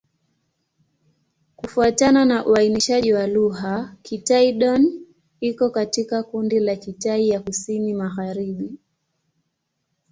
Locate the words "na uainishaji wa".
2.25-3.27